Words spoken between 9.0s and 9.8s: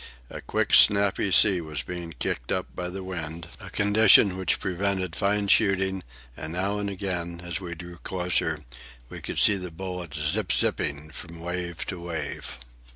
we could see the